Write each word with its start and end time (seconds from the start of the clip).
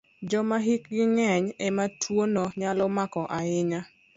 Joma 0.29 0.57
hikgi 0.67 1.03
ng'eny 1.15 1.45
e 1.65 1.67
ma 1.75 1.85
tuwono 2.01 2.43
nyalo 2.59 2.85
mako 2.97 3.21
ahinya. 3.37 3.79